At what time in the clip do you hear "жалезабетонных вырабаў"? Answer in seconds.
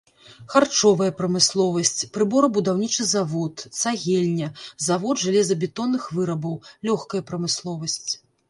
5.27-6.55